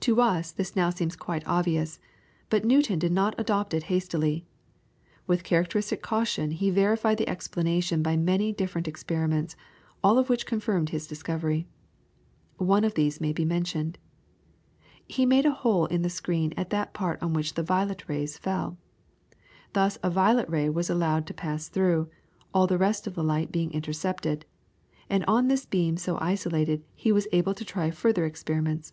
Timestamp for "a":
15.46-15.52, 20.02-20.10